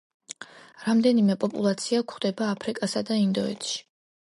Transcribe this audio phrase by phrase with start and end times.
[0.85, 3.79] რამდენიმე პოპულაცია გვხვდება აფრიკასა და ინდოეთში.